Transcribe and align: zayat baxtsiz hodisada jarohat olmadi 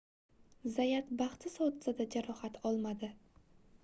zayat 0.77 1.11
baxtsiz 1.19 1.57
hodisada 1.63 2.07
jarohat 2.15 2.57
olmadi 2.71 3.11